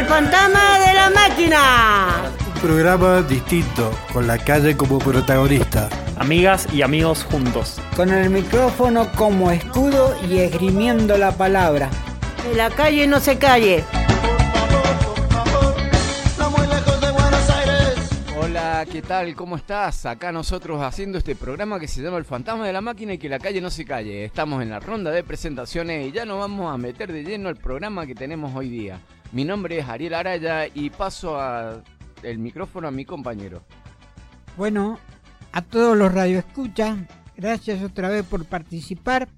[0.00, 2.32] El fantasma de la máquina.
[2.54, 5.90] Un programa distinto, con la calle como protagonista.
[6.16, 7.78] Amigas y amigos juntos.
[7.94, 11.90] Con el micrófono como escudo y esgrimiendo la palabra.
[12.42, 13.84] Que la calle no se calle.
[18.40, 19.34] Hola, ¿qué tal?
[19.34, 20.06] ¿Cómo estás?
[20.06, 23.28] Acá nosotros haciendo este programa que se llama El Fantasma de la Máquina y que
[23.28, 24.24] la calle no se calle.
[24.24, 27.56] Estamos en la ronda de presentaciones y ya nos vamos a meter de lleno al
[27.56, 28.98] programa que tenemos hoy día.
[29.32, 31.38] Mi nombre es Ariel Araya y paso
[32.22, 33.62] el micrófono a mi compañero.
[34.56, 34.98] Bueno,
[35.52, 36.98] a todos los radioescuchas,
[37.36, 39.28] gracias otra vez por participar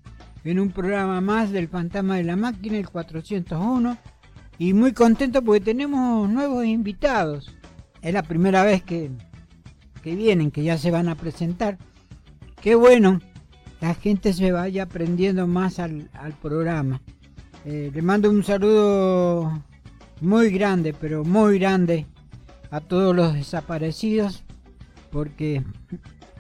[0.44, 3.98] en un programa más del Fantasma de la Máquina, el 401.
[4.58, 7.54] Y muy contento porque tenemos nuevos invitados.
[8.00, 9.10] Es la primera vez que,
[10.02, 11.76] que vienen, que ya se van a presentar.
[12.62, 13.20] Qué bueno,
[13.82, 17.02] la gente se vaya aprendiendo más al, al programa.
[17.66, 19.62] Eh, le mando un saludo
[20.22, 22.06] muy grande, pero muy grande
[22.70, 24.44] a todos los desaparecidos,
[25.10, 25.64] porque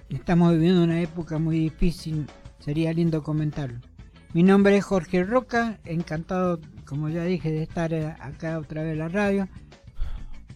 [0.08, 2.26] estamos viviendo una época muy difícil,
[2.60, 3.80] sería lindo comentarlo.
[4.34, 8.92] Mi nombre es Jorge Roca, encantado, como ya dije, de estar eh, acá otra vez
[8.92, 9.48] en la radio.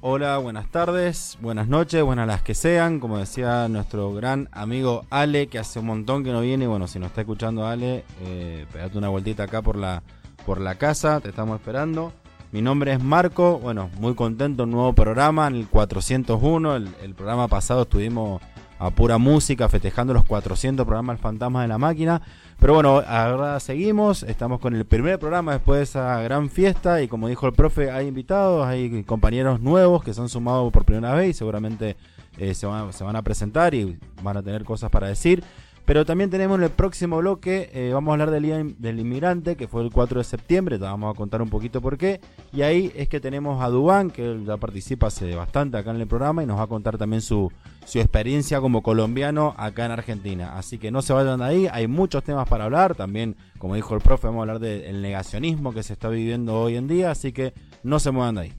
[0.00, 3.00] Hola, buenas tardes, buenas noches, buenas las que sean.
[3.00, 6.68] Como decía nuestro gran amigo Ale, que hace un montón que no viene.
[6.68, 10.02] Bueno, si nos está escuchando Ale, eh, pegate una vueltita acá por la,
[10.46, 12.12] por la casa, te estamos esperando.
[12.52, 16.76] Mi nombre es Marco, bueno, muy contento, un nuevo programa, en el 401.
[16.76, 18.40] El, programa pasado estuvimos
[18.78, 22.22] a pura música, festejando los 400 programas Fantasma de la Máquina.
[22.60, 27.08] Pero bueno, ahora seguimos, estamos con el primer programa después de esa gran fiesta y
[27.08, 31.14] como dijo el profe, hay invitados, hay compañeros nuevos que se han sumado por primera
[31.14, 31.96] vez y seguramente
[32.38, 35.42] eh, se, van, a presentar y van a tener cosas para decir.
[35.86, 39.54] Pero también tenemos en el próximo bloque, eh, vamos a hablar del Día del Inmigrante,
[39.54, 42.20] que fue el 4 de septiembre, te vamos a contar un poquito por qué.
[42.52, 46.08] Y ahí es que tenemos a Dubán, que ya participa hace bastante acá en el
[46.08, 47.52] programa y nos va a contar también su,
[47.84, 50.58] su experiencia como colombiano acá en Argentina.
[50.58, 52.96] Así que no se vayan de ahí, hay muchos temas para hablar.
[52.96, 56.74] También, como dijo el profe, vamos a hablar del negacionismo que se está viviendo hoy
[56.74, 57.54] en día, así que
[57.84, 58.52] no se muevan de ahí.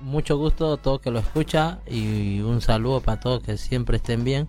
[0.00, 4.22] Mucho gusto a todos que lo escucha y un saludo para todos que siempre estén
[4.22, 4.48] bien.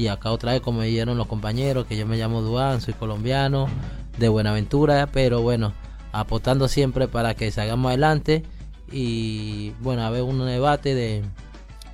[0.00, 3.68] Y acá otra vez, como dijeron los compañeros, que yo me llamo Duan, soy colombiano,
[4.18, 5.74] de Buenaventura, pero bueno,
[6.10, 8.42] apostando siempre para que salgamos adelante
[8.90, 11.22] y bueno, a ver un debate de,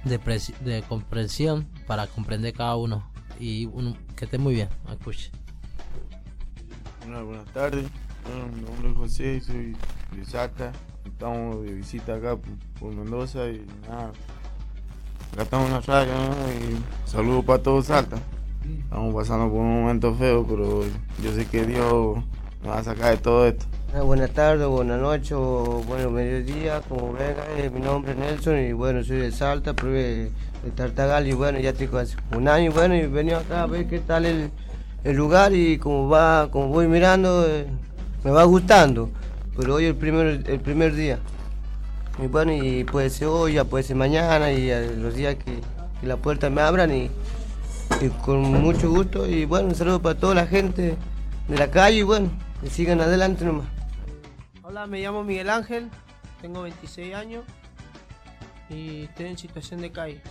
[0.05, 3.67] de, comprensión para comprender cada uno y
[4.15, 5.33] que esté muy bien, escuche.
[7.09, 7.89] Hola, buenas tardes,
[8.25, 9.77] bueno, mi nombre es José, soy
[10.17, 10.71] de Salta,
[11.05, 12.39] estamos de visita acá
[12.79, 14.13] por, Mendoza y nada,
[15.39, 16.31] estamos en la radio ¿no?
[16.53, 18.17] y saludos para todos Salta.
[18.83, 20.83] Estamos pasando por un momento feo, pero
[21.23, 22.17] yo sé que Dios
[22.63, 23.67] nos va a sacar de todo esto.
[24.05, 28.73] Buenas tardes, buenas noches, o bueno, mediodía, como venga, eh, mi nombre es Nelson y
[28.73, 30.31] bueno, soy de Salta, probé
[30.65, 32.01] de Tartagal y bueno, ya tengo
[32.33, 34.51] un año y bueno, y venido acá a ver qué tal el,
[35.05, 37.67] el lugar y como va, como voy mirando, eh,
[38.25, 39.09] me va gustando,
[39.57, 41.19] pero hoy el primer, el primer día.
[42.19, 45.61] Y bueno, y puede ser hoy, ya puede ser mañana y los días que,
[46.01, 47.11] que la puerta me abran y,
[48.01, 50.97] y, con mucho gusto y bueno, un saludo para toda la gente
[51.49, 52.31] de la calle y bueno,
[52.63, 53.67] que sigan adelante nomás.
[54.63, 55.91] Hola, me llamo Miguel Ángel,
[56.41, 57.45] tengo 26 años
[58.71, 60.23] y estoy en situación de calle.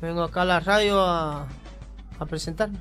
[0.00, 1.46] Vengo acá a la radio a,
[2.18, 2.78] a presentarme.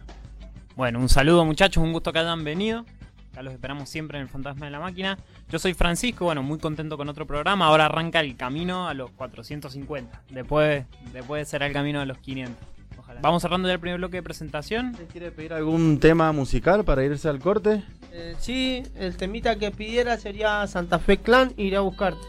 [0.75, 2.85] Bueno, un saludo muchachos, un gusto que hayan venido.
[3.31, 5.17] Acá los esperamos siempre en el Fantasma de la Máquina.
[5.51, 7.66] Yo soy Francisco, bueno, muy contento con otro programa.
[7.66, 10.22] Ahora arranca el camino a los 450.
[10.29, 12.56] Después, después será el camino a los 500.
[12.97, 13.19] Ojalá.
[13.19, 14.97] Vamos cerrando ya el primer bloque de presentación.
[15.11, 17.84] ¿Quiere pedir algún tema musical para irse al corte?
[18.13, 22.25] Eh, sí, el temita que pidiera sería Santa Fe Clan, iré a buscarte.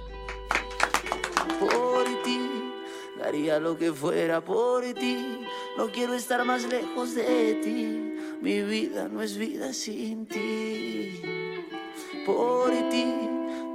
[1.61, 2.41] Por ti,
[3.21, 5.39] daría lo que fuera por ti.
[5.79, 8.41] No quiero estar más lejos de ti.
[8.43, 11.42] Mi vida no es vida sin ti.
[12.27, 13.05] Por ti,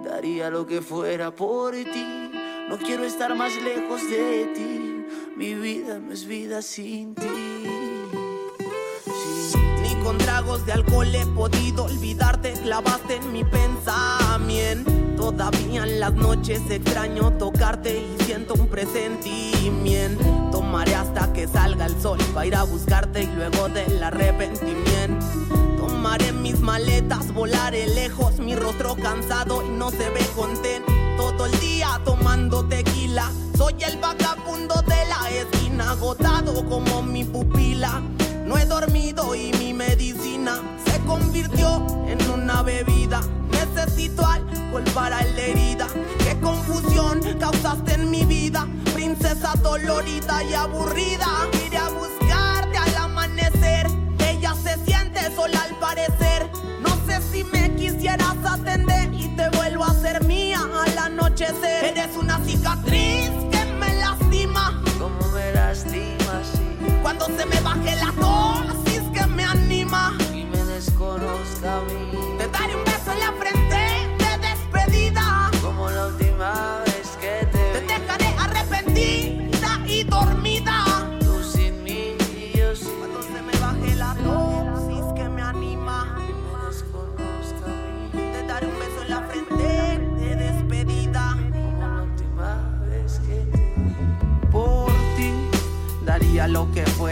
[0.06, 2.32] daría lo que fuera por ti.
[2.70, 5.06] No quiero estar más lejos de ti.
[5.36, 7.28] Mi vida no es vida sin ti.
[9.82, 12.54] Ni con tragos de alcohol he podido olvidarte.
[12.54, 14.92] Clavaste en mi pensamiento.
[15.18, 20.24] Todavía en las noches extraño tocarte y siento un presentimiento.
[20.52, 25.17] Tomaré hasta que salga el sol para ir a buscarte y luego del arrepentimiento.
[25.98, 30.94] Tomaré mis maletas, volaré lejos, mi rostro cansado y no se ve contento.
[31.18, 33.32] Todo el día tomando tequila.
[33.58, 38.04] Soy el vagabundo de la esquina, agotado como mi pupila.
[38.46, 43.22] No he dormido y mi medicina se convirtió en una bebida.
[43.50, 45.88] Necesito alcohol para la herida.
[46.20, 51.37] Qué confusión causaste en mi vida, princesa dolorida y aburrida.
[58.08, 61.84] Me quisieras atender y te vuelvo a ser mía al anochecer.
[61.84, 64.82] Eres una cicatriz que me lastima.
[64.98, 66.60] Como me lastima, sí.
[67.02, 70.18] Cuando se me baje la dosis que me anima.
[70.34, 72.07] Y me desconozca a mí.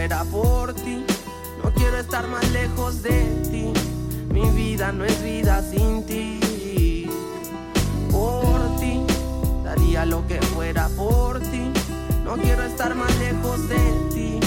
[0.06, 1.04] Fuera por ti.
[1.64, 3.72] No quiero estar más lejos de ti.
[4.32, 7.10] Mi vida no es vida sin ti.
[8.12, 9.00] Por ti,
[9.64, 11.72] daría lo que fuera por ti.
[12.24, 13.82] No quiero estar más lejos de
[14.14, 14.40] ti.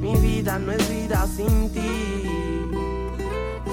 [0.00, 2.24] Mi vida no es vida sin ti.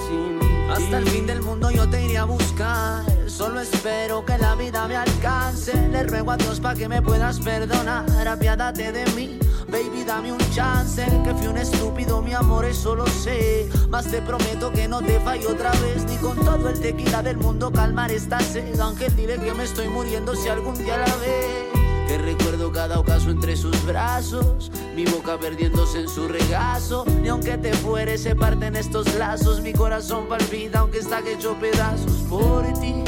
[0.08, 0.48] Sin ti.
[0.72, 3.06] Hasta el fin del mundo yo te iré a buscar.
[3.28, 5.74] Solo espero que la vida me alcance.
[5.92, 8.28] Le ruego a Dios para que me puedas perdonar.
[8.28, 11.06] Apiádate de mí, baby, dame un chance.
[11.24, 13.70] Que fui un estúpido, mi amor, eso lo sé.
[13.90, 16.06] Más te prometo que no te fallo otra vez.
[16.06, 18.80] Ni con todo el tequila del mundo calmar esta sed.
[18.80, 21.78] Ángel, dile que me estoy muriendo si algún día la ve.
[22.08, 27.06] Que recuerdo cada ocaso entre sus brazos, mi boca perdiéndose en su regazo.
[27.22, 29.62] Y aunque te fueres, se parten estos lazos.
[29.62, 33.04] Mi corazón palpita, aunque está hecho pedazos por ti.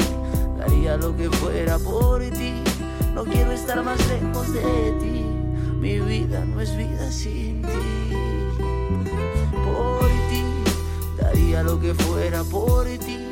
[0.58, 2.62] Daría lo que fuera por ti.
[3.14, 5.19] No quiero estar más lejos de ti.
[5.80, 7.68] Mi vida no es vida sin ti.
[9.64, 10.44] Por ti,
[11.16, 13.30] daría lo que fuera por ti.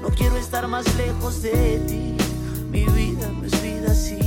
[0.00, 2.16] No quiero estar más lejos de ti.
[2.70, 4.19] Mi vida no es vida sin ti.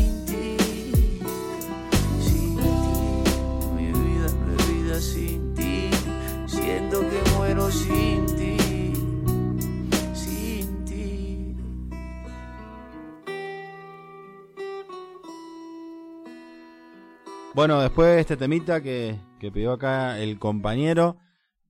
[17.56, 21.18] Bueno, después de este temita que, que pidió acá el compañero,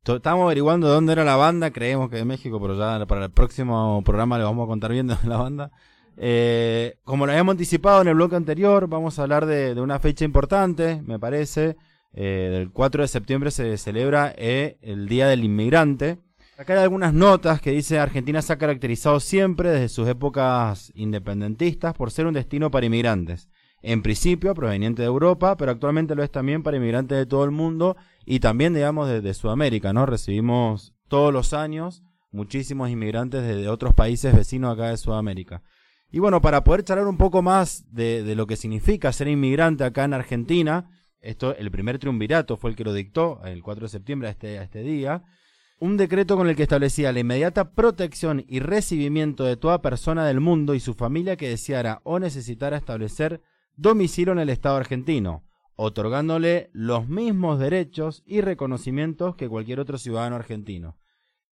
[0.06, 3.32] estamos averiguando de dónde era la banda, creemos que de México, pero ya para el
[3.32, 5.72] próximo programa le vamos a contar bien de la banda.
[6.16, 10.00] Eh, como lo habíamos anticipado en el bloque anterior, vamos a hablar de, de una
[10.00, 11.76] fecha importante, me parece.
[12.16, 16.20] Eh, del 4 de septiembre se celebra eh, el Día del Inmigrante.
[16.58, 21.96] Acá hay algunas notas que dice Argentina se ha caracterizado siempre desde sus épocas independentistas
[21.96, 23.50] por ser un destino para inmigrantes.
[23.84, 27.52] En principio proveniente de Europa, pero actualmente lo es también para inmigrantes de todo el
[27.52, 30.06] mundo y también, digamos, de, de Sudamérica, ¿no?
[30.06, 32.02] Recibimos todos los años
[32.32, 35.62] muchísimos inmigrantes de, de otros países vecinos acá de Sudamérica.
[36.12, 39.84] Y bueno, para poder charlar un poco más de, de lo que significa ser inmigrante
[39.84, 40.90] acá en Argentina,
[41.20, 44.64] esto, el primer triunvirato fue el que lo dictó el 4 de septiembre este, a
[44.64, 45.24] este día,
[45.80, 50.40] un decreto con el que establecía la inmediata protección y recibimiento de toda persona del
[50.40, 53.42] mundo y su familia que deseara o necesitara establecer
[53.76, 55.44] domicilio en el Estado argentino,
[55.76, 60.98] otorgándole los mismos derechos y reconocimientos que cualquier otro ciudadano argentino.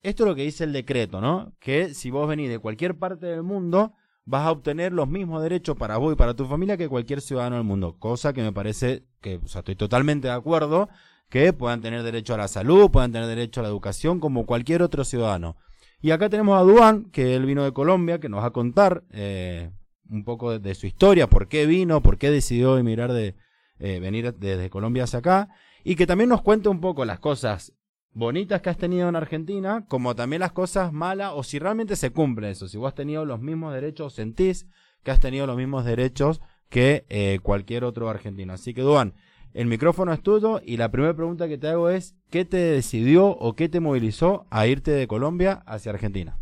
[0.02, 1.52] Esto es lo que dice el decreto, ¿no?
[1.58, 3.94] Que si vos venís de cualquier parte del mundo,
[4.24, 7.56] vas a obtener los mismos derechos para vos y para tu familia que cualquier ciudadano
[7.56, 7.96] del mundo.
[7.98, 10.88] Cosa que me parece que, estoy totalmente de acuerdo
[11.28, 14.82] que puedan tener derecho a la salud, puedan tener derecho a la educación como cualquier
[14.82, 15.56] otro ciudadano.
[16.00, 19.02] Y acá tenemos a Duan, que él vino de Colombia, que nos va a contar
[19.10, 19.72] eh,
[20.10, 23.34] un poco de, su historia, por qué vino, por qué decidió emigrar de,
[23.78, 25.48] eh, venir desde Colombia hacia acá,
[25.84, 27.74] y que también nos cuente un poco las cosas
[28.12, 32.10] bonitas que has tenido en Argentina, como también las cosas malas, o si realmente se
[32.10, 34.66] cumple eso, si vos has tenido los mismos derechos, sentís
[35.02, 38.52] que has tenido los mismos derechos que eh, cualquier otro argentino.
[38.52, 39.14] Así que, Duan,
[39.54, 43.28] el micrófono es tuyo y la primera pregunta que te hago es, ¿qué te decidió
[43.28, 46.38] o qué te movilizó a irte de Colombia hacia Argentina?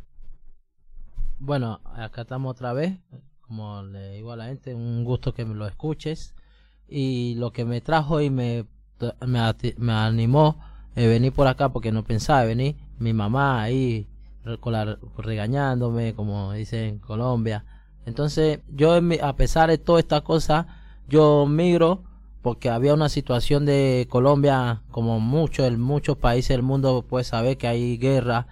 [1.38, 2.98] Bueno, acá estamos otra vez.
[3.48, 6.34] Como le digo a la gente, un gusto que me lo escuches.
[6.88, 8.66] Y lo que me trajo y me,
[9.26, 10.58] me, animó
[10.96, 14.06] a venir por acá, porque no pensaba venir, mi mamá ahí
[15.18, 17.64] regañándome, como dicen en Colombia.
[18.06, 20.66] Entonces, yo, a pesar de todas estas cosas,
[21.08, 22.04] yo migro
[22.46, 27.56] porque había una situación de Colombia, como muchos, en muchos países del mundo, puede saber
[27.58, 28.46] que hay guerra,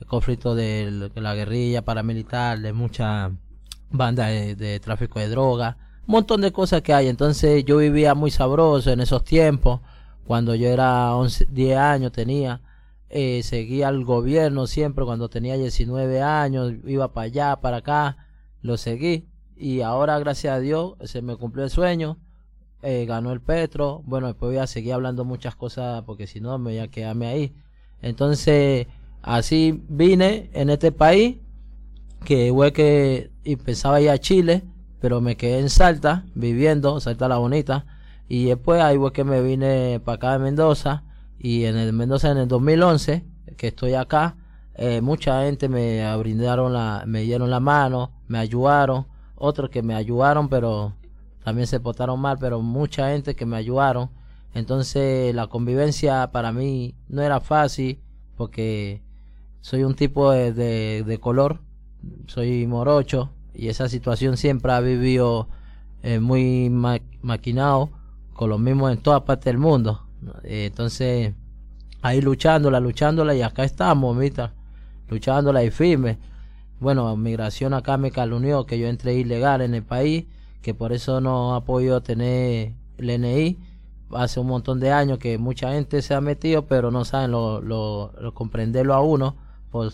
[0.00, 3.30] el conflicto de la guerrilla paramilitar, de mucha
[3.90, 5.76] banda de, tráfico de droga,
[6.06, 7.08] un montón de cosas que hay.
[7.08, 9.80] Entonces yo vivía muy sabroso en esos tiempos,
[10.26, 12.60] cuando yo era 11, 10 años tenía,
[13.10, 18.16] eh, seguía al gobierno siempre, cuando tenía 19 años, iba para allá, para acá,
[18.60, 19.28] lo seguí
[19.58, 22.18] y ahora gracias a Dios se me cumplió el sueño.
[22.82, 24.02] Eh, ganó el Petro.
[24.06, 27.26] Bueno, después voy a seguir hablando muchas cosas porque si no me voy a quedarme
[27.26, 27.54] ahí.
[28.00, 28.86] Entonces,
[29.20, 31.38] así vine en este país
[32.24, 34.62] que fue que y pensaba ir a Chile,
[35.00, 37.86] pero me quedé en Salta viviendo, Salta la Bonita,
[38.28, 41.04] y después ahí fue que me vine para acá de Mendoza
[41.38, 43.24] y en el Mendoza en el 2011
[43.56, 44.36] que estoy acá,
[44.74, 49.94] eh, mucha gente me brindaron la, me dieron la mano, me ayudaron, otros que me
[49.94, 50.92] ayudaron, pero
[51.42, 54.10] también se portaron mal, pero mucha gente que me ayudaron.
[54.52, 58.02] Entonces la convivencia para mí no era fácil
[58.36, 59.00] porque
[59.62, 61.60] soy un tipo de, de, color,
[62.26, 65.48] soy morocho y esa situación siempre ha vivido
[66.02, 67.90] eh, muy maquinado
[68.32, 70.06] con lo mismo en toda parte del mundo.
[70.44, 71.34] entonces
[72.02, 74.54] ahí luchándola, luchándola y acá estamos, mira,
[75.08, 76.18] luchándola y firme.
[76.80, 80.26] Bueno, migración acá me calunió que yo entré ilegal en el país,
[80.62, 83.58] que por eso no ha podido tener el NI.
[84.12, 87.60] Hace un montón de años que mucha gente se ha metido, pero no saben lo,
[87.60, 89.36] lo, comprenderlo a uno
[89.70, 89.92] por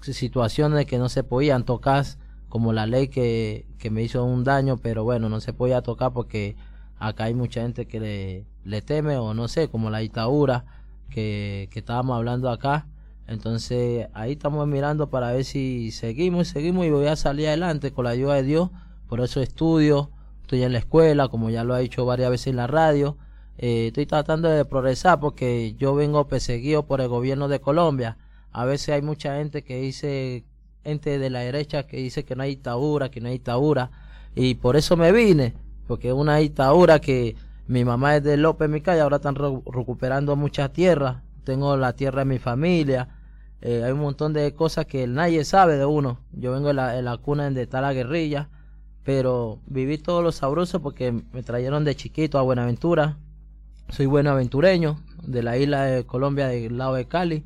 [0.00, 2.04] situaciones que no se podían tocar,
[2.52, 6.12] como la ley que, que me hizo un daño, pero bueno, no se podía tocar
[6.12, 6.54] porque
[6.98, 10.66] acá hay mucha gente que le, le teme o no sé, como la dictadura
[11.08, 12.88] que, estábamos hablando acá.
[13.26, 18.04] Entonces ahí estamos mirando para ver si seguimos seguimos y voy a salir adelante con
[18.04, 18.68] la ayuda de Dios.
[19.08, 20.10] Por eso estudio,
[20.42, 23.16] estoy en la escuela, como ya lo ha dicho varias veces en la radio.
[23.56, 28.18] Eh, estoy tratando de progresar porque yo vengo perseguido por el gobierno de Colombia.
[28.50, 30.44] A veces hay mucha gente que dice,
[30.84, 33.90] gente de la derecha que dice que no hay dictadura, que no hay dictadura.
[34.34, 35.54] Y por eso me vine,
[35.86, 37.36] porque es una dictadura que
[37.66, 41.22] mi mamá es de López, mi calle, ahora están recuperando muchas tierras.
[41.44, 43.08] Tengo la tierra de mi familia.
[43.60, 46.18] Eh, hay un montón de cosas que nadie sabe de uno.
[46.32, 48.48] Yo vengo de la, cuna donde está la guerrilla,
[49.04, 53.18] pero viví todo lo sabroso porque me trajeron de chiquito a Buenaventura.
[53.88, 57.44] Soy buenaventureño, de la isla de Colombia, del lado de Cali.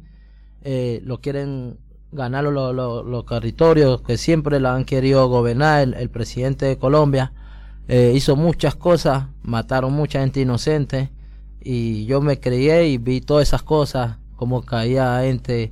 [0.62, 1.78] Eh, lo quieren
[2.12, 7.32] ganar los, territorios que siempre lo han querido gobernar el presidente de Colombia
[7.88, 11.12] eh, hizo muchas cosas, mataron mucha gente inocente
[11.60, 15.70] y yo me creí y vi todas esas cosas, como caía gente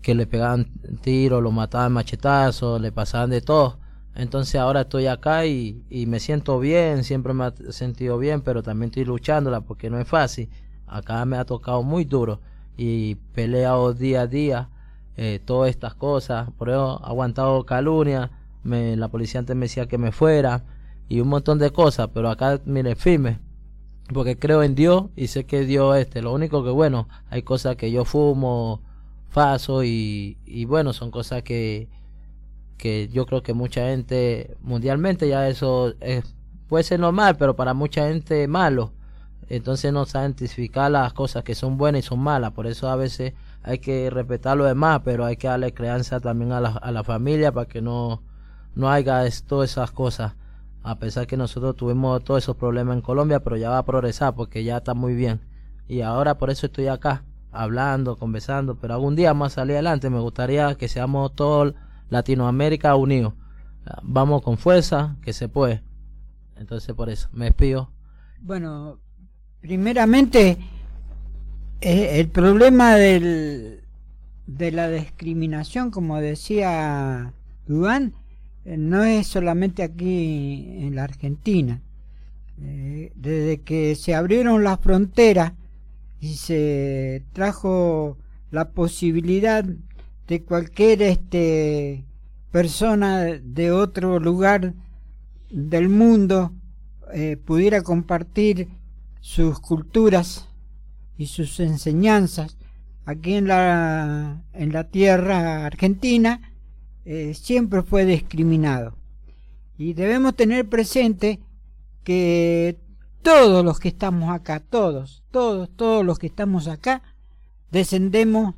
[0.00, 0.70] que le pegaban
[1.02, 3.78] tiros, lo mataban machetazos, le pasaban de todo.
[4.14, 8.88] Entonces ahora estoy acá y, me siento bien, siempre me he sentido bien, pero también
[8.88, 10.48] estoy luchándola porque no es fácil.
[10.86, 12.40] Acá me ha tocado muy duro
[12.76, 14.70] y peleado día a día
[15.16, 16.50] eh, todas estas cosas.
[16.58, 18.30] Por eso he aguantado calumnia,
[18.62, 20.64] me, la policía antes me decía que me fuera
[21.08, 23.38] y un montón de cosas, pero acá, mire, firme,
[24.12, 26.22] porque creo en Dios y sé que Dios este.
[26.22, 28.82] Lo único que, bueno, hay cosas que yo fumo,
[29.28, 31.88] faso y, y bueno, son cosas que,
[32.78, 36.34] que yo creo que mucha gente mundialmente ya eso es,
[36.68, 38.92] puede ser normal, pero para mucha gente malo.
[39.48, 42.52] Entonces no saben identificar las cosas que son buenas y son malas.
[42.52, 46.52] Por eso a veces hay que respetar lo demás, pero hay que darle crianza también
[46.52, 48.22] a la, a la familia para que no,
[48.76, 50.34] no haya todas esas cosas
[50.84, 54.34] a pesar que nosotros tuvimos todos esos problemas en Colombia, pero ya va a progresar
[54.34, 55.40] porque ya está muy bien.
[55.88, 60.20] Y ahora por eso estoy acá, hablando, conversando, pero algún día más salir adelante, me
[60.20, 61.74] gustaría que seamos todos
[62.10, 63.32] Latinoamérica unidos.
[64.02, 65.82] Vamos con fuerza, que se puede.
[66.56, 67.90] Entonces por eso, me despido.
[68.40, 68.98] Bueno,
[69.62, 70.58] primeramente,
[71.86, 73.82] eh, el problema del,
[74.46, 77.34] de la discriminación, como decía
[77.66, 78.14] Duan,
[78.64, 81.82] eh, no es solamente aquí en la Argentina.
[82.62, 85.52] Eh, desde que se abrieron las fronteras
[86.20, 88.16] y se trajo
[88.50, 89.62] la posibilidad
[90.26, 92.06] de cualquier este
[92.50, 94.72] persona de otro lugar
[95.50, 96.52] del mundo
[97.44, 98.68] pudiera compartir
[99.20, 100.48] sus culturas
[101.16, 102.56] y sus enseñanzas
[103.04, 106.52] aquí en la en la tierra argentina
[107.04, 108.96] eh, siempre fue discriminado.
[109.76, 111.40] Y debemos tener presente
[112.02, 112.78] que
[113.22, 117.02] todos los que estamos acá, todos, todos, todos los que estamos acá,
[117.70, 118.54] descendemos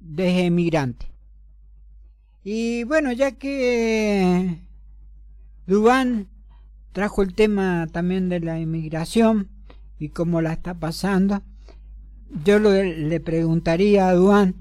[0.00, 1.08] de emigrantes.
[2.42, 4.60] Y bueno, ya que
[5.66, 6.28] Dubán
[6.92, 9.48] trajo el tema también de la inmigración
[9.98, 11.42] y cómo la está pasando,
[12.44, 14.54] yo le preguntaría a Dubán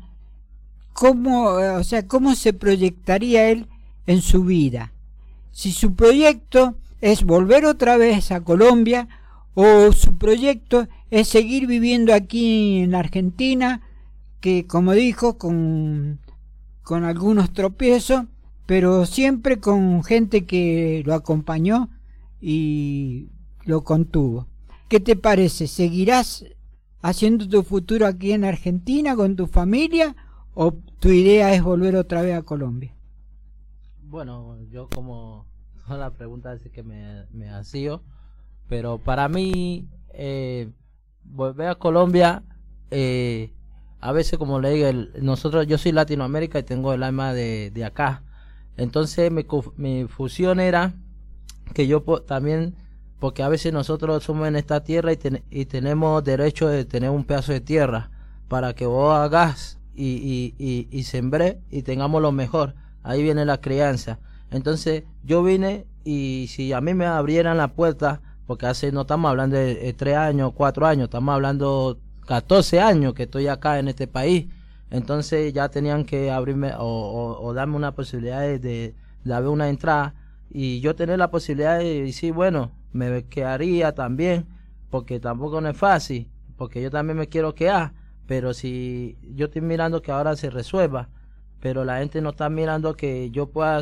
[0.94, 3.68] cómo, o sea, cómo se proyectaría él
[4.08, 4.94] en su vida.
[5.52, 9.08] Si su proyecto es volver otra vez a Colombia
[9.54, 13.82] o su proyecto es seguir viviendo aquí en Argentina,
[14.40, 16.20] que como dijo, con,
[16.82, 18.24] con algunos tropiezos,
[18.66, 21.90] pero siempre con gente que lo acompañó
[22.42, 23.28] y
[23.64, 24.48] lo contuvo.
[24.88, 25.68] ¿Qué te parece?
[25.68, 26.46] ¿Seguirás
[27.08, 30.16] haciendo tu futuro aquí en Argentina con tu familia
[30.54, 32.96] o tu idea es volver otra vez a Colombia?
[34.02, 35.46] Bueno, yo como
[35.90, 38.02] la pregunta es que me, me sido
[38.68, 40.72] pero para mí eh,
[41.24, 42.44] volver a Colombia,
[42.90, 43.54] eh,
[44.00, 44.90] a veces como le digo,
[45.22, 48.24] nosotros, yo soy Latinoamérica y tengo el alma de, de acá.
[48.78, 49.46] Entonces mi,
[49.78, 50.96] mi fusión era
[51.74, 52.76] que yo también,
[53.26, 55.18] porque a veces nosotros somos en esta tierra y,
[55.50, 58.12] y tenemos derecho de tener un pedazo de tierra
[58.48, 62.76] para que vos hagas y, y, y, y sembré y tengamos lo mejor.
[63.02, 64.20] Ahí viene la crianza.
[64.52, 69.28] Entonces yo vine y si a mí me abrieran la puerta, porque hace no estamos
[69.32, 74.06] hablando de, tres años, cuatro años, estamos hablando 14 años que estoy acá en este
[74.06, 74.46] país.
[74.92, 80.14] Entonces ya tenían que abrirme o, darme una posibilidad de, de, una entrada
[80.52, 84.48] y yo tener la posibilidad de decir, bueno, me quedaría también,
[84.90, 87.92] porque tampoco no es fácil, porque yo también me quiero quedar,
[88.26, 91.10] pero si yo estoy mirando que ahora se resuelva,
[91.60, 93.82] pero la gente no está mirando que yo pueda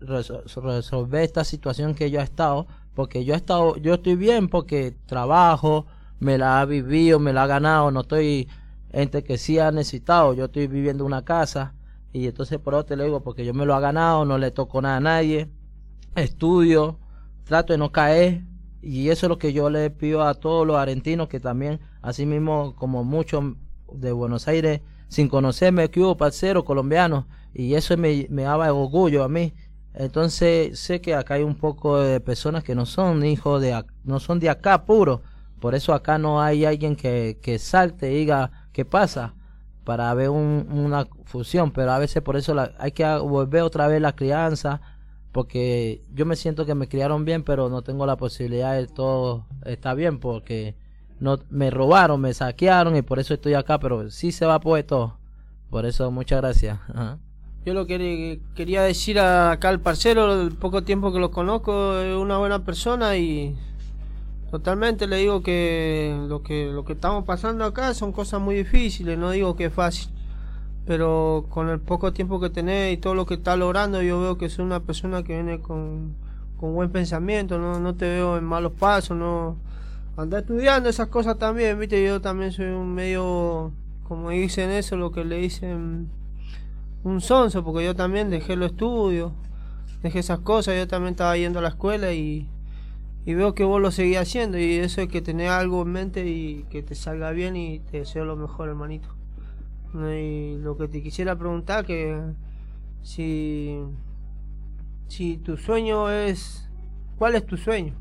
[0.00, 4.94] resolver esta situación que yo he estado, porque yo he estado, yo estoy bien porque
[5.06, 5.86] trabajo,
[6.20, 8.46] me la ha vivido, me la ha ganado, no estoy
[8.92, 11.74] entre que sí ha necesitado, yo estoy viviendo una casa
[12.12, 14.50] y entonces por eso te lo digo porque yo me lo ha ganado, no le
[14.50, 15.48] toco nada a nadie,
[16.14, 16.98] estudio,
[17.44, 18.42] trato de no caer
[18.82, 22.26] y eso es lo que yo le pido a todos los argentinos que también, así
[22.26, 23.44] mismo como muchos
[23.92, 29.22] de Buenos Aires, sin conocerme, que hubo parceros colombianos y eso me, me daba orgullo
[29.24, 29.54] a mí
[29.94, 34.18] entonces sé que acá hay un poco de personas que no son hijos de no
[34.20, 35.22] son de acá puro.
[35.60, 39.34] Por eso acá no hay alguien que, que salte y diga qué pasa
[39.84, 41.70] para ver una fusión.
[41.70, 44.80] Pero a veces por eso hay que volver otra vez la crianza.
[45.34, 49.44] Porque yo me siento que me criaron bien, pero no tengo la posibilidad de todo
[49.64, 50.20] está bien.
[50.20, 50.76] Porque
[51.18, 53.80] no me robaron, me saquearon y por eso estoy acá.
[53.80, 55.18] Pero sí se va a poder todo.
[55.70, 56.78] Por eso muchas gracias.
[57.66, 62.14] Yo lo que quería decir acá al parcero, el poco tiempo que lo conozco, es
[62.14, 63.56] una buena persona y
[64.52, 69.18] totalmente le digo que lo que lo que estamos pasando acá son cosas muy difíciles,
[69.18, 70.10] no digo que es fácil,
[70.86, 74.36] pero con el poco tiempo que tenés y todo lo que está logrando, yo veo
[74.36, 76.14] que es una persona que viene con,
[76.56, 79.56] con buen pensamiento, no, no te veo en malos pasos, no
[80.16, 83.72] anda estudiando esas cosas también, viste, yo también soy un medio,
[84.04, 86.08] como dicen eso, lo que le dicen
[87.02, 89.32] un sonso, porque yo también dejé los estudios,
[90.02, 92.48] dejé esas cosas, yo también estaba yendo a la escuela y,
[93.24, 96.26] y veo que vos lo seguís haciendo y eso es que tener algo en mente
[96.26, 99.23] y que te salga bien y te deseo lo mejor, hermanito.
[99.94, 102.20] Y lo que te quisiera preguntar que
[103.02, 103.78] si
[105.08, 106.68] si tu sueño es
[107.16, 107.94] ¿cuál es tu sueño?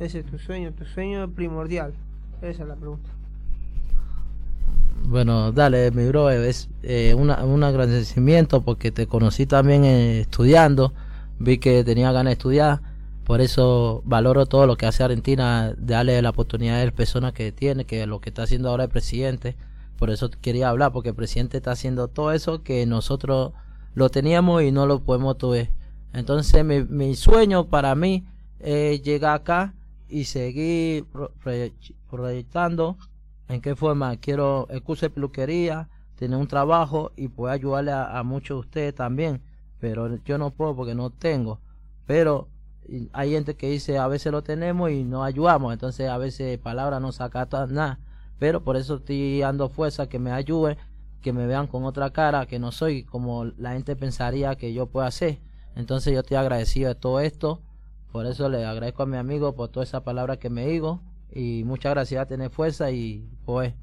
[0.00, 1.92] Ese es tu sueño, tu sueño primordial.
[2.40, 3.10] Esa es la pregunta.
[5.04, 10.92] Bueno, dale, mi bro, es eh, un agradecimiento porque te conocí también eh, estudiando,
[11.38, 12.80] vi que tenía ganas de estudiar,
[13.24, 17.52] por eso valoro todo lo que hace Argentina, darle la oportunidad a las personas que
[17.52, 19.56] tiene, que lo que está haciendo ahora el presidente,
[19.98, 23.52] por eso quería hablar, porque el presidente está haciendo todo eso que nosotros
[23.94, 25.70] lo teníamos y no lo podemos tuve.
[26.12, 28.24] Entonces mi, mi sueño para mí
[28.60, 29.74] es llegar acá
[30.08, 31.06] y seguir
[32.10, 32.96] proyectando
[33.48, 34.16] en qué forma.
[34.16, 39.42] Quiero el curso peluquería, tener un trabajo y poder ayudarle a, muchos de ustedes también,
[39.78, 41.60] pero yo no puedo porque no tengo,
[42.06, 42.48] pero
[43.12, 47.00] hay gente que dice a veces lo tenemos y no ayudamos, entonces a veces palabras
[47.00, 48.00] no saca nada,
[48.38, 50.76] pero por eso estoy dando fuerza que me ayuden,
[51.22, 54.86] que me vean con otra cara, que no soy como la gente pensaría que yo
[54.86, 55.38] puedo hacer.
[55.76, 57.60] Entonces yo estoy agradecido de todo esto,
[58.12, 61.00] por eso le agradezco a mi amigo por toda esa palabra que me digo
[61.32, 63.74] y muchas gracias, tener fuerza y pues.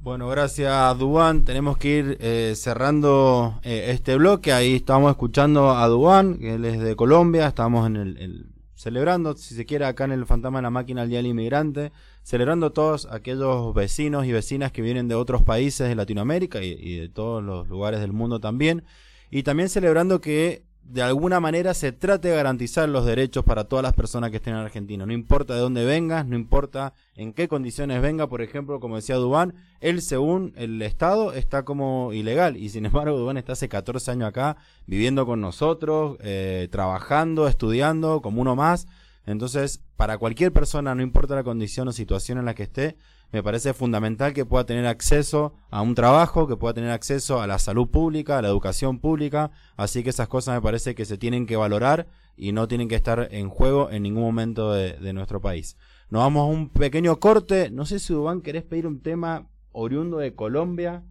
[0.00, 1.44] Bueno, gracias Duan.
[1.44, 4.52] Tenemos que ir eh, cerrando eh, este bloque.
[4.52, 7.48] Ahí estamos escuchando a Duan, que él es de Colombia.
[7.48, 8.46] Estamos en el,
[8.78, 11.90] celebrando, si se quiere, acá en el Fantasma de la Máquina el Día del Inmigrante.
[12.22, 17.08] Celebrando todos aquellos vecinos y vecinas que vienen de otros países de Latinoamérica y de
[17.08, 18.84] todos los lugares del mundo también.
[19.30, 23.82] Y también celebrando que de alguna manera se trate de garantizar los derechos para todas
[23.82, 25.04] las personas que estén en Argentina.
[25.04, 29.16] No importa de dónde vengas, no importa en qué condiciones venga, por ejemplo, como decía
[29.16, 34.12] Dubán, él según el Estado está como ilegal y sin embargo Dubán está hace 14
[34.12, 38.86] años acá viviendo con nosotros, eh, trabajando, estudiando como uno más.
[39.26, 42.96] Entonces, para cualquier persona, no importa la condición o situación en la que esté,
[43.32, 47.46] me parece fundamental que pueda tener acceso a un trabajo, que pueda tener acceso a
[47.46, 51.18] la salud pública, a la educación pública, así que esas cosas me parece que se
[51.18, 55.12] tienen que valorar y no tienen que estar en juego en ningún momento de, de
[55.12, 55.76] nuestro país.
[56.10, 60.18] Nos vamos a un pequeño corte, no sé si Dubán querés pedir un tema oriundo
[60.18, 61.02] de Colombia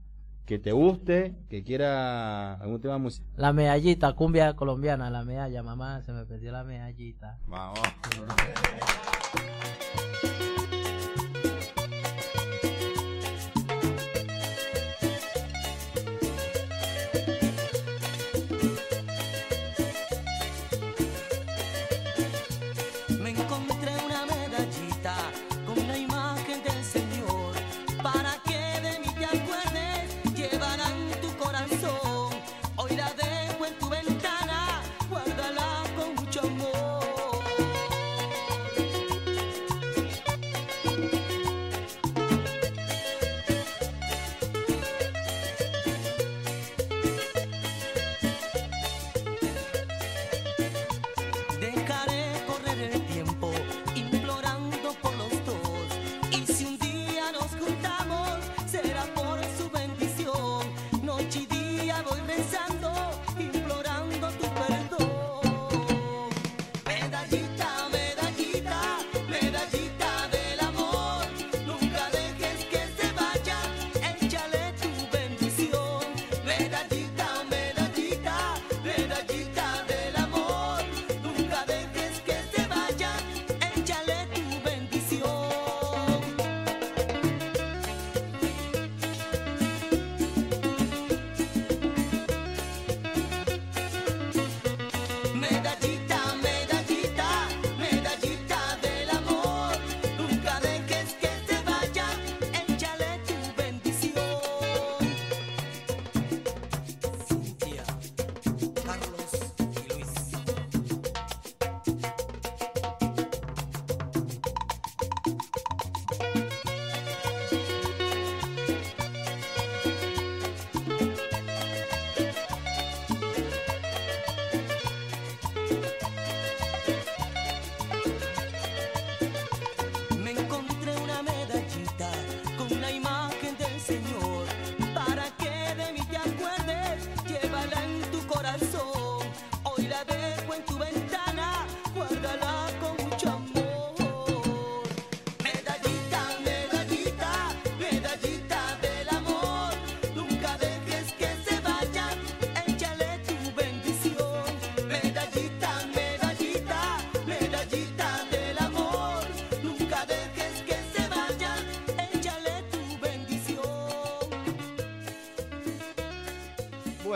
[0.48, 3.30] que te guste, que quiera algún tema musical.
[3.36, 7.38] La medallita, cumbia colombiana, la medalla, mamá, se me perdió la medallita.
[7.48, 7.80] Vamos.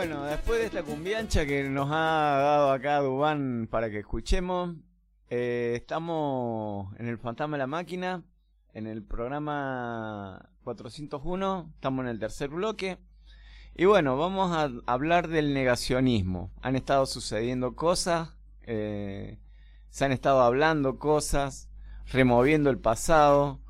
[0.04, 4.74] Bueno, después de esta cumbiancha que nos ha dado acá Dubán para que escuchemos,
[5.30, 8.24] eh, estamos en el Fantasma de la Máquina,
[8.74, 12.98] en el programa 401, estamos en el tercer bloque.
[13.76, 16.50] Y bueno, vamos a hablar del negacionismo.
[16.62, 19.38] Han estado sucediendo cosas, eh,
[19.88, 21.70] se han estado hablando cosas,
[22.06, 23.60] removiendo el pasado,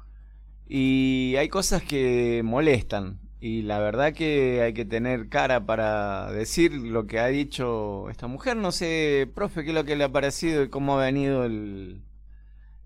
[0.67, 3.22] y hay cosas que molestan.
[3.45, 8.29] Y la verdad que hay que tener cara para decir lo que ha dicho esta
[8.29, 8.57] mujer.
[8.57, 12.05] No sé, profe, qué es lo que le ha parecido y cómo ha venido el,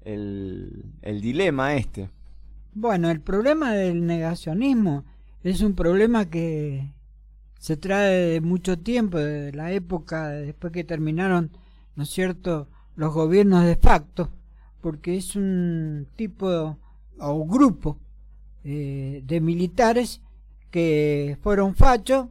[0.02, 2.08] el, dilema este.
[2.72, 5.04] Bueno, el problema del negacionismo
[5.44, 6.90] es un problema que
[7.58, 11.50] se trae de mucho tiempo, de la época después que terminaron,
[11.96, 14.30] ¿no es cierto?, los gobiernos de facto,
[14.80, 16.78] porque es un tipo
[17.18, 17.98] o grupo
[18.64, 20.22] eh, de militares
[20.70, 22.28] que fueron fachos,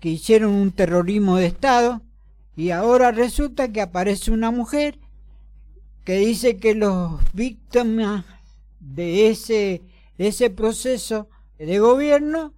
[0.00, 2.02] que hicieron un terrorismo de Estado,
[2.56, 4.98] y ahora resulta que aparece una mujer
[6.04, 8.24] que dice que los víctimas
[8.80, 9.82] de ese,
[10.16, 11.28] ese proceso
[11.58, 12.54] de gobierno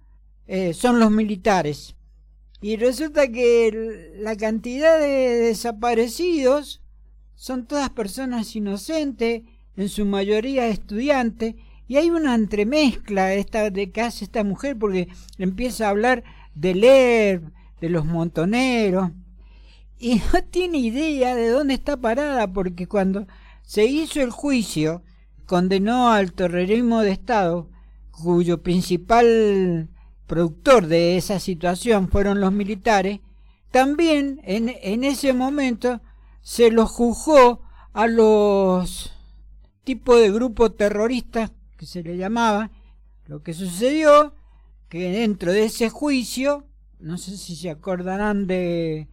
[0.47, 1.95] eh, son los militares.
[2.61, 6.81] Y resulta que la cantidad de desaparecidos
[7.35, 9.43] son todas personas inocentes,
[9.75, 11.55] en su mayoría estudiantes,
[11.91, 16.23] y hay una entremezcla esta de que hace esta mujer porque empieza a hablar
[16.55, 17.41] de leer,
[17.81, 19.11] de los montoneros,
[19.99, 23.27] y no tiene idea de dónde está parada, porque cuando
[23.63, 25.03] se hizo el juicio,
[25.45, 27.69] condenó al terrorismo de Estado,
[28.11, 29.89] cuyo principal
[30.27, 33.19] productor de esa situación fueron los militares,
[33.69, 35.99] también en, en ese momento
[36.41, 39.11] se los juzgó a los
[39.83, 41.51] tipos de grupos terroristas
[41.81, 42.69] que se le llamaba,
[43.25, 44.35] Lo que sucedió,
[44.87, 46.67] que dentro de ese juicio,
[46.99, 49.07] no sé si se acordarán de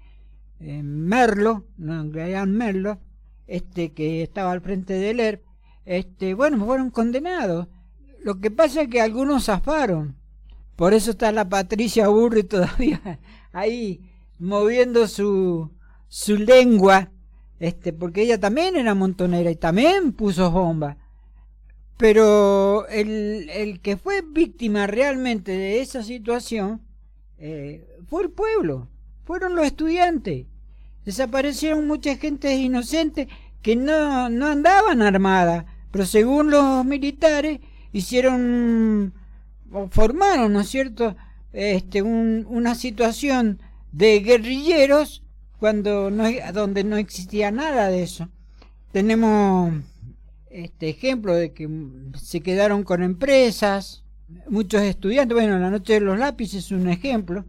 [0.60, 2.98] eh, Merlo, no, Merlo,
[3.46, 5.42] este que estaba al frente del ERP,
[5.86, 7.68] este, bueno, fueron condenados.
[8.22, 10.16] Lo que pasa es que algunos zafaron.
[10.76, 13.18] Por eso está la Patricia Burri todavía
[13.52, 14.02] ahí
[14.38, 15.70] moviendo su,
[16.06, 17.12] su lengua,
[17.60, 20.98] este, porque ella también era montonera y también puso bomba.
[21.98, 26.80] Pero el, el que fue víctima realmente de esa situación
[27.38, 28.88] eh, fue el pueblo,
[29.24, 30.46] fueron los estudiantes.
[31.04, 33.28] Desaparecieron mucha gente inocente
[33.62, 37.60] que no, no andaban armada, pero según los militares
[37.92, 39.12] hicieron
[39.72, 41.16] o formaron, ¿no es cierto?,
[41.52, 45.24] este, una situación de guerrilleros
[45.58, 48.28] cuando no, donde no existía nada de eso.
[48.92, 49.72] Tenemos
[50.50, 51.68] este ejemplo de que
[52.20, 54.04] se quedaron con empresas,
[54.48, 57.44] muchos estudiantes, bueno, la noche de los lápices es un ejemplo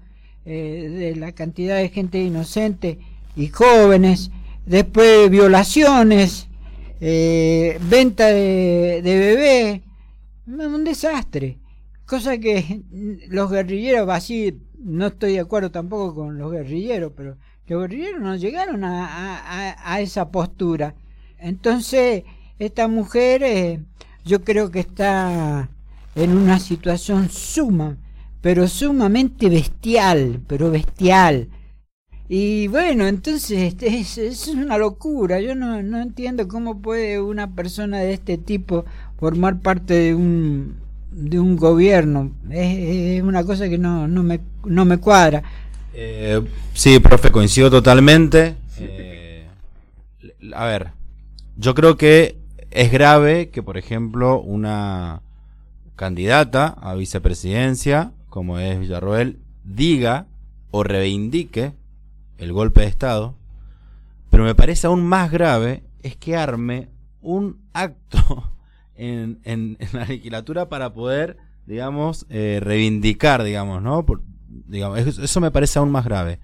[0.46, 3.00] eh, de la cantidad de gente inocente
[3.36, 4.32] y jóvenes,
[4.66, 6.48] después violaciones,
[7.02, 9.82] eh, venta de, de bebé,
[10.48, 11.58] un desastre,
[12.06, 12.82] cosa que
[13.30, 18.36] los guerrilleros, así no estoy de acuerdo tampoco con los guerrilleros, pero los guerrilleros no
[18.36, 20.96] llegaron a, a, esa postura.
[21.38, 22.24] Entonces,
[22.60, 23.80] esta mujer eh,
[24.26, 25.69] yo creo que está
[26.15, 27.98] en una situación suma,
[28.41, 31.48] pero sumamente bestial, pero bestial.
[32.28, 35.41] Y bueno, entonces este, es, es una locura.
[35.41, 38.86] Yo no, no entiendo cómo puede una persona de este tipo
[39.17, 40.76] formar parte de un,
[41.12, 42.32] de un gobierno.
[42.52, 45.41] Es, una cosa que no, no, me, no me cuadra.
[45.93, 46.39] Eh,
[46.74, 48.56] sí, profe, coincido totalmente.
[48.78, 49.48] Eh,
[50.54, 50.91] a ver,
[51.58, 52.38] yo creo que
[52.72, 55.22] es grave que, por ejemplo, una
[55.96, 60.28] candidata a vicepresidencia, como es Villarroel, diga
[60.72, 61.74] o reivindique
[62.38, 63.36] el golpe de Estado,
[64.30, 66.90] pero me parece aún más grave es que arme
[67.22, 68.52] un acto
[68.96, 74.06] en, en, la legislatura para poder, digamos, eh, reivindicar, digamos, ¿no?
[74.68, 76.40] digamos, eso, me parece aún más grave.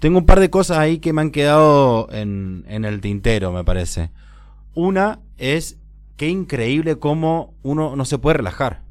[0.00, 3.64] Tengo un par de cosas ahí que me han quedado en, en el tintero, me
[3.64, 4.10] parece.
[4.76, 5.78] Una es
[6.18, 8.82] qué increíble cómo uno no se puede relajar.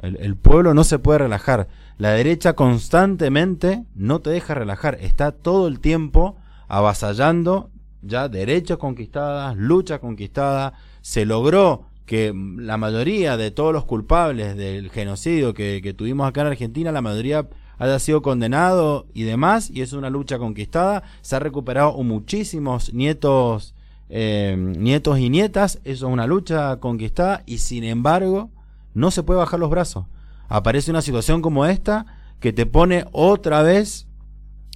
[0.00, 1.66] El, pueblo no se puede relajar.
[1.96, 4.96] La derecha constantemente no te deja relajar.
[5.00, 6.36] Está todo el tiempo
[6.68, 10.74] avasallando ya derechos conquistadas, lucha conquistada.
[11.00, 16.42] Se logró que la mayoría de todos los culpables del genocidio que, que tuvimos acá
[16.42, 21.02] en Argentina, la mayoría haya sido condenado y demás, y es una lucha conquistada.
[21.22, 23.74] Se ha recuperado muchísimos nietos
[24.08, 28.50] eh, nietos y nietas, eso es una lucha conquistada y sin embargo
[28.94, 30.06] no se puede bajar los brazos.
[30.48, 32.06] Aparece una situación como esta
[32.40, 34.08] que te pone otra vez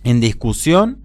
[0.05, 1.03] en discusión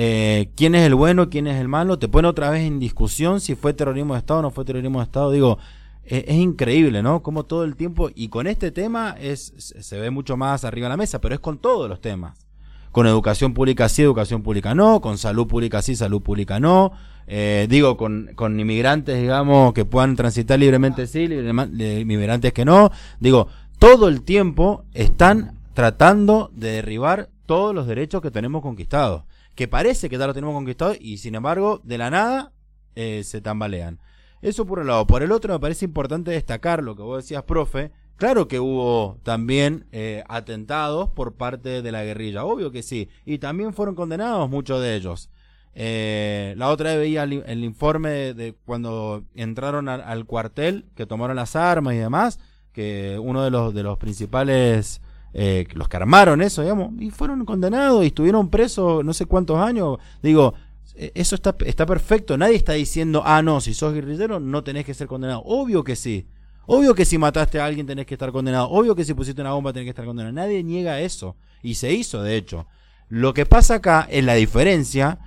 [0.00, 3.40] eh, quién es el bueno, quién es el malo, te pone otra vez en discusión
[3.40, 5.32] si fue terrorismo de Estado o no fue terrorismo de Estado.
[5.32, 5.58] Digo,
[6.04, 7.20] es, increíble, ¿no?
[7.20, 10.90] Como todo el tiempo, y con este tema es, se ve mucho más arriba de
[10.90, 12.47] la mesa, pero es con todos los temas.
[12.92, 16.92] Con educación pública sí, educación pública no, con salud pública sí, salud pública no,
[17.26, 22.90] eh, digo, con, con inmigrantes, digamos, que puedan transitar libremente sí, inmigrantes que no.
[23.20, 23.48] Digo,
[23.78, 29.24] todo el tiempo están tratando de derribar todos los derechos que tenemos conquistados.
[29.54, 32.52] Que parece que ya los tenemos conquistados y sin embargo, de la nada,
[32.94, 34.00] eh, se tambalean.
[34.40, 35.06] Eso por un lado.
[35.06, 37.92] Por el otro, me parece importante destacar lo que vos decías, profe.
[38.18, 43.08] Claro que hubo también eh, atentados por parte de la guerrilla, obvio que sí.
[43.24, 45.30] Y también fueron condenados muchos de ellos.
[45.72, 51.54] Eh, la otra vez veía el, informe de, cuando entraron al, cuartel, que tomaron las
[51.54, 52.40] armas y demás,
[52.72, 55.00] que uno de los, de los principales,
[55.32, 59.60] eh, los que armaron eso, digamos, y fueron condenados y estuvieron presos no sé cuántos
[59.60, 59.98] años.
[60.24, 60.54] Digo,
[60.96, 62.36] e, eso está perfecto.
[62.36, 65.42] Nadie está diciendo, ah, no, si sos guerrillero no tenés que ser condenado.
[65.44, 66.26] Obvio que sí.
[66.70, 68.68] Obvio que si mataste a alguien tenés que estar condenado.
[68.68, 70.34] Obvio que si pusiste una bomba tenés que estar condenado.
[70.34, 71.34] Nadie niega eso.
[71.62, 72.66] Y se hizo, de hecho.
[73.08, 75.18] Lo que pasa acá es la diferencia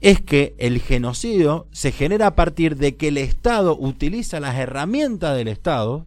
[0.00, 5.36] es que el genocidio se genera a partir de que el Estado utiliza las herramientas
[5.36, 6.06] del Estado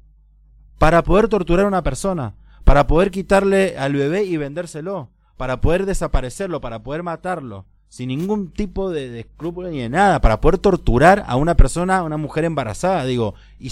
[0.79, 5.85] para poder torturar a una persona, para poder quitarle al bebé y vendérselo, para poder
[5.85, 10.59] desaparecerlo, para poder matarlo, sin ningún tipo de, de escrúpulo ni de nada, para poder
[10.59, 13.69] torturar a una persona, a una mujer embarazada, digo, y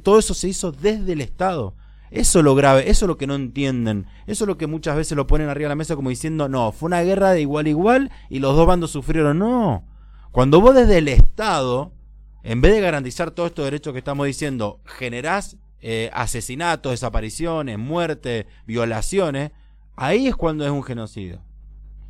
[0.00, 1.74] todo eso se hizo desde el Estado.
[2.10, 4.06] Eso es lo grave, eso es lo que no entienden.
[4.26, 6.72] Eso es lo que muchas veces lo ponen arriba de la mesa como diciendo, no,
[6.72, 9.38] fue una guerra de igual a igual y los dos bandos sufrieron.
[9.38, 9.84] No.
[10.32, 11.92] Cuando vos desde el Estado,
[12.42, 18.46] en vez de garantizar todos estos derechos que estamos diciendo, generás eh, asesinatos, desapariciones, muertes,
[18.66, 19.52] violaciones,
[19.94, 21.42] ahí es cuando es un genocidio.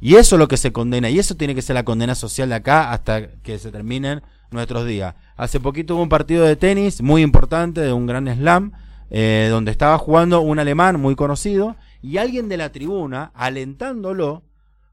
[0.00, 2.48] Y eso es lo que se condena, y eso tiene que ser la condena social
[2.48, 5.14] de acá hasta que se terminen nuestros días.
[5.36, 8.72] Hace poquito hubo un partido de tenis muy importante, de un gran slam,
[9.10, 14.44] eh, donde estaba jugando un alemán muy conocido, y alguien de la tribuna, alentándolo,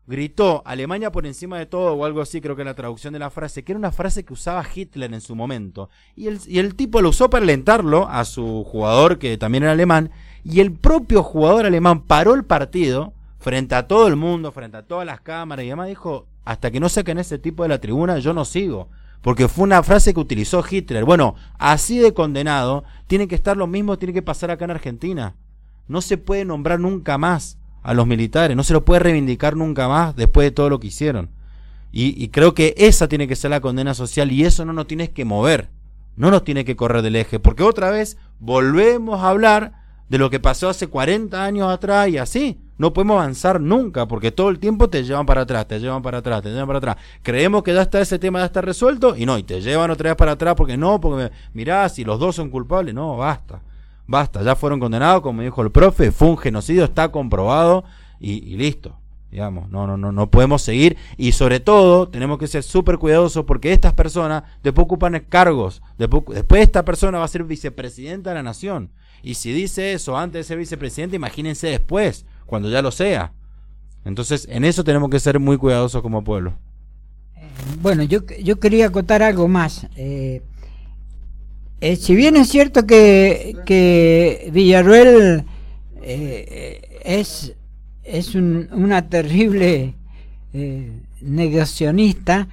[0.08, 3.30] gritó Alemania por encima de todo o algo así, creo que la traducción de la
[3.30, 5.90] frase, que era una frase que usaba Hitler en su momento.
[6.16, 9.74] Y el, y el tipo lo usó para alentarlo a su jugador, que también era
[9.74, 10.12] alemán,
[10.44, 13.14] y el propio jugador alemán paró el partido
[13.46, 16.80] frente a todo el mundo, frente a todas las cámaras y demás, dijo, hasta que
[16.80, 18.90] no saquen ese tipo de la tribuna, yo no sigo.
[19.22, 21.06] Porque fue una frase que utilizó Hitler.
[21.06, 25.36] Bueno, así de condenado, tiene que estar lo mismo, tiene que pasar acá en Argentina.
[25.88, 29.88] No se puede nombrar nunca más a los militares, no se lo puede reivindicar nunca
[29.88, 31.30] más después de todo lo que hicieron.
[31.92, 35.12] Y, creo que esa tiene que ser la condena social y eso no nos tienes
[35.12, 35.70] que mover,
[36.16, 39.74] no nos tiene que correr del eje, porque otra vez volvemos a hablar
[40.10, 42.65] de lo que pasó hace 40 años atrás y así.
[42.78, 46.18] No podemos avanzar nunca porque todo el tiempo te llevan para atrás, te llevan para
[46.18, 46.98] atrás, te llevan para atrás.
[47.22, 50.10] Creemos que ya está ese tema, ya está resuelto y no, y te llevan otra
[50.10, 53.62] vez para atrás porque no, porque mirá, si los dos son culpables, no, basta.
[54.08, 57.86] Basta, ya fueron condenados, como dijo el profe, fue un genocidio, está comprobado
[58.20, 58.98] y, listo.
[59.32, 63.44] Digamos, no, no, no, no podemos seguir y sobre todo tenemos que ser súper cuidadosos
[63.44, 68.36] porque estas personas después ocupan cargos, después, después esta persona va a ser vicepresidenta de
[68.36, 68.92] la nación.
[69.24, 73.34] Y si dice eso antes de ser vicepresidente, imagínense después, cuando ya lo sea.
[74.04, 76.54] Entonces, en eso tenemos que ser muy cuidadosos como pueblo.
[77.82, 79.88] Bueno, yo, yo quería acotar algo más.
[79.96, 80.42] Eh,
[81.82, 85.46] eh, si bien es cierto que, que Villarruel
[86.02, 87.54] eh, es,
[88.04, 89.96] es un, una terrible
[90.54, 92.48] eh, negacionista,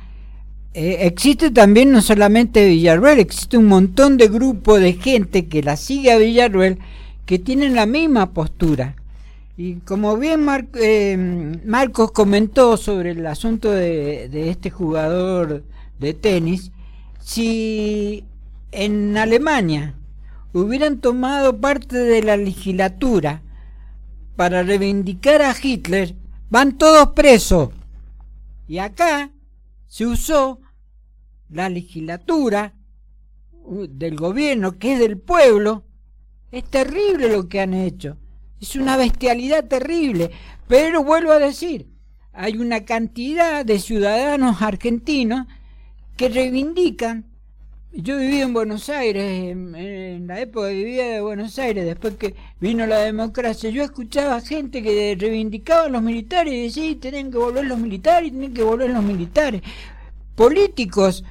[0.74, 5.76] eh, existe también no solamente Villarruel, existe un montón de grupos de gente que la
[5.76, 6.78] sigue a Villarruel
[7.26, 8.96] que tienen la misma postura.
[9.56, 15.64] Y como bien eh, Marcos comentó sobre el asunto de, este jugador
[15.98, 16.72] de tenis,
[17.20, 18.24] si
[18.70, 19.94] en Alemania
[20.54, 23.42] hubieran tomado parte de la legislatura
[24.36, 26.16] para reivindicar a Hitler,
[26.48, 27.70] van todos presos.
[28.66, 29.30] Y acá
[29.86, 30.60] se usó
[31.50, 32.72] la legislatura
[33.68, 35.84] del gobierno, que es del pueblo.
[36.50, 38.16] Es terrible lo que han hecho.
[38.62, 40.30] Es una bestialidad terrible.
[40.66, 41.88] Pero vuelvo a decir,
[42.32, 45.46] hay una cantidad de ciudadanos argentinos
[46.16, 47.32] que reivindican
[47.94, 52.14] yo viví en Buenos Aires, en, en, la época que vivía de Buenos Aires, después
[52.14, 57.30] que vino la democracia, yo escuchaba gente que reivindicaba a los militares y decía, tienen
[57.30, 59.60] que volver los militares, tienen que volver los militares.
[60.34, 61.22] Políticos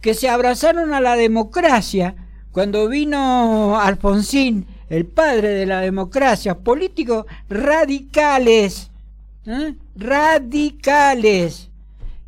[0.00, 2.14] que se abrazaron a la democracia
[2.50, 8.90] cuando vino Alfonsín, el padre de la democracia, políticos radicales,
[9.46, 9.74] ¿eh?
[9.96, 11.70] radicales,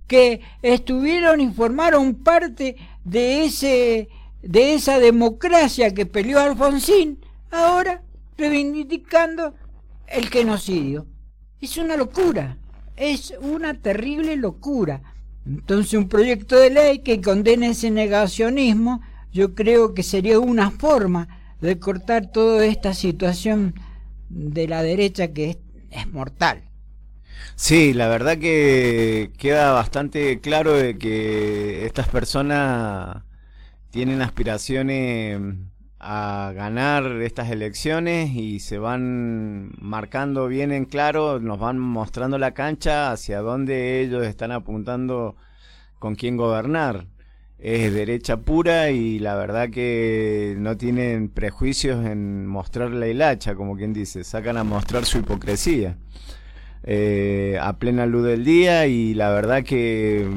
[0.06, 4.08] que estuvieron y formaron parte de ese
[4.42, 7.18] de esa democracia que peleó Alfonsín,
[7.50, 8.02] ahora
[8.36, 9.54] reivindicando
[10.08, 11.06] el genocidio.
[11.60, 12.56] Es una locura,
[12.96, 15.00] es una terrible locura.
[15.46, 19.00] Entonces un proyecto de ley que condene ese negacionismo,
[19.32, 23.74] yo creo que sería una forma de cortar toda esta situación
[24.28, 25.58] de la derecha que
[25.90, 26.64] es, mortal.
[27.54, 33.22] Sí, la verdad que queda bastante claro de que estas personas
[33.90, 35.40] tienen aspiraciones
[36.00, 42.54] a ganar estas elecciones y se van marcando bien en claro, nos van mostrando la
[42.54, 45.36] cancha hacia dónde ellos están apuntando
[46.00, 47.06] con quién gobernar.
[47.62, 53.76] Es derecha pura y la verdad que no tienen prejuicios en mostrar la hilacha, como
[53.76, 55.96] quien dice, sacan a mostrar su hipocresía
[56.82, 60.28] eh, a plena luz del día y la verdad que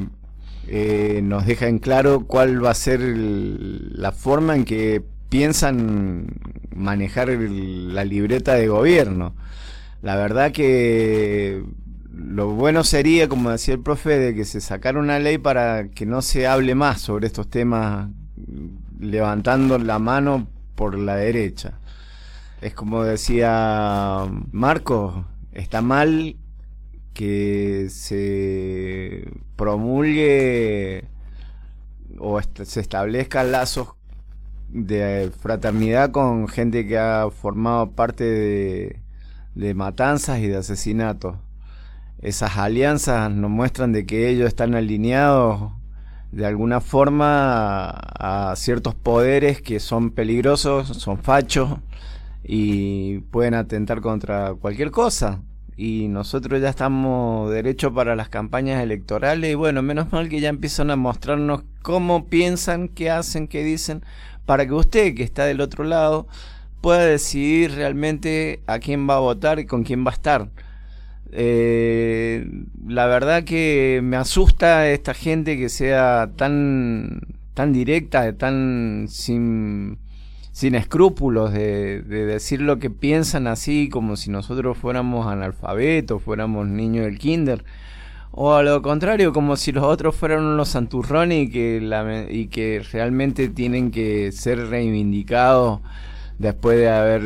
[0.68, 6.26] eh, nos deja en claro cuál va a ser la forma en que piensan
[6.74, 9.34] manejar la libreta de gobierno.
[10.02, 11.64] La verdad que
[12.16, 16.06] lo bueno sería, como decía el profe, de que se sacara una ley para que
[16.06, 18.08] no se hable más sobre estos temas
[18.98, 21.78] levantando la mano por la derecha.
[22.62, 26.36] Es como decía Marco, está mal
[27.12, 31.04] que se promulgue
[32.18, 33.88] o se establezcan lazos
[34.70, 39.02] de fraternidad con gente que ha formado parte
[39.54, 41.36] de matanzas y de asesinatos.
[42.20, 45.72] Esas alianzas nos muestran de que ellos están alineados
[46.32, 51.78] de alguna forma a, a ciertos poderes que son peligrosos, son fachos
[52.42, 55.40] y pueden atentar contra cualquier cosa.
[55.76, 60.48] Y nosotros ya estamos derecho para las campañas electorales y bueno, menos mal que ya
[60.48, 64.02] empiezan a mostrarnos cómo piensan, qué hacen, qué dicen,
[64.46, 66.28] para que usted que está del otro lado
[66.80, 70.48] pueda decidir realmente a quién va a votar y con quién va a estar.
[71.32, 72.46] Eh,
[72.86, 77.20] la verdad que me asusta esta gente que sea tan,
[77.54, 79.98] tan directa, tan sin,
[80.52, 86.66] sin escrúpulos de, de decir lo que piensan así como si nosotros fuéramos analfabetos, fuéramos
[86.68, 87.64] niños del kinder.
[88.38, 92.82] O a lo contrario, como si los otros fueran unos santurrones y que, y que
[92.92, 95.80] realmente tienen que ser reivindicados
[96.38, 97.22] después de haber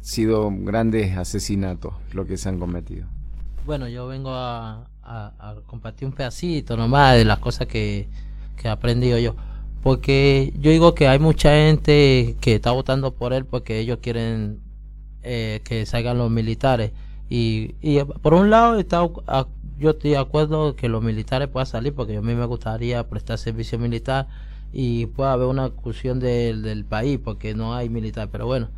[0.00, 3.13] sido grandes asesinatos lo que se han cometido.
[3.66, 4.88] Bueno, yo vengo a,
[5.66, 8.08] compartir un pedacito nomás de las cosas que,
[8.56, 9.36] que he aprendido yo.
[9.82, 14.60] Porque yo digo que hay mucha gente que está votando por él porque ellos quieren
[15.22, 16.92] eh, que salgan los militares.
[17.30, 19.08] Y, y por un lado, está,
[19.78, 23.38] yo estoy de acuerdo que los militares puedan salir porque a mí me gustaría prestar
[23.38, 24.28] servicio militar
[24.74, 28.28] y pueda haber una exclusión del, del país porque no hay militar.
[28.30, 28.68] Pero bueno,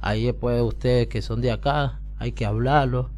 [0.00, 3.15] ahí después ustedes que son de acá, hay que hablarlo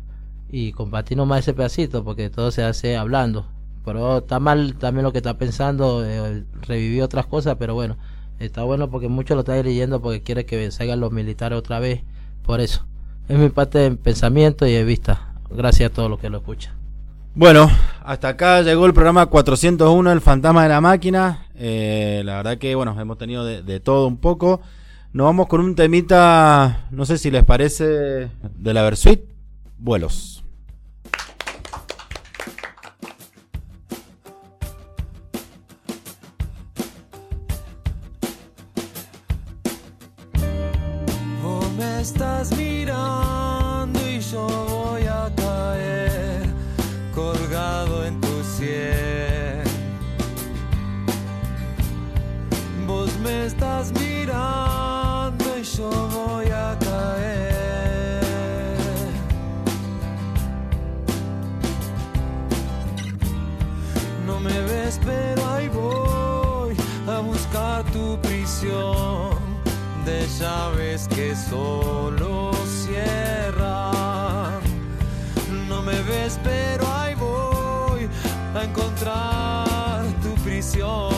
[0.51, 3.47] y compartir nomás ese pedacito porque todo se hace hablando.
[3.85, 7.97] Pero está mal también lo que está pensando, eh, revivir otras cosas, pero bueno,
[8.39, 12.03] está bueno porque muchos lo están leyendo porque quiere que salgan los militares otra vez.
[12.43, 12.85] Por eso,
[13.29, 15.33] es mi parte de pensamiento y de vista.
[15.51, 16.75] Gracias a todos los que lo escuchan.
[17.35, 17.71] Bueno,
[18.05, 21.47] hasta acá llegó el programa 401, El Fantasma de la Máquina.
[21.55, 24.61] Eh, la verdad que, bueno, hemos tenido de, de todo un poco.
[25.13, 27.85] Nos vamos con un temita, no sé si les parece,
[28.59, 29.21] de la Versuit,
[29.79, 30.45] Vuelos.
[64.29, 66.77] No me ves, pero ahí voy
[67.09, 69.39] a buscar tu prisión
[70.05, 72.53] de llaves que solo
[72.85, 74.61] cierran.
[75.67, 78.07] No me ves, pero ahí voy
[78.55, 81.18] a encontrar tu prisión.